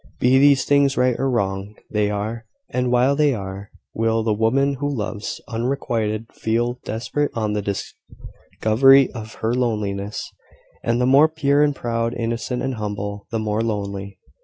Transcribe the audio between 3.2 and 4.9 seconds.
are, will the woman who